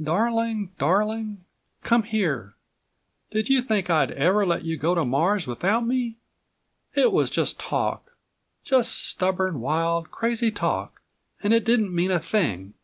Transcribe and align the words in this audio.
"Darling... 0.00 0.70
darling... 0.78 1.44
come 1.82 2.04
here. 2.04 2.54
Did 3.32 3.48
you 3.48 3.60
think 3.60 3.90
I'd 3.90 4.12
ever 4.12 4.46
let 4.46 4.62
you 4.62 4.76
go 4.76 4.94
to 4.94 5.04
Mars 5.04 5.48
without 5.48 5.84
me? 5.84 6.18
It 6.94 7.10
was 7.10 7.28
just 7.28 7.58
talk 7.58 8.12
just 8.62 8.92
stubborn, 8.96 9.58
wild, 9.60 10.12
crazy 10.12 10.52
talk 10.52 11.02
and 11.42 11.52
it 11.52 11.64
didn't 11.64 11.92
mean 11.92 12.12
a 12.12 12.20
thing." 12.20 12.74